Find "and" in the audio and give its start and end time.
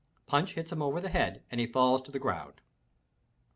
1.51-1.61